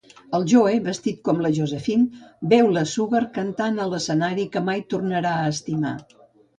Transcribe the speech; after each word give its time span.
El 0.35 0.45
Joe, 0.53 0.71
vestit 0.87 1.19
com 1.29 1.43
la 1.47 1.51
Josephine, 1.57 2.25
veu 2.55 2.71
la 2.79 2.85
Sugar 2.95 3.23
cantant 3.39 3.79
a 3.79 3.89
l'escenari 3.95 4.51
que 4.57 4.67
mai 4.73 4.87
tornarà 4.97 5.39
a 5.47 5.57
estimar. 5.57 5.99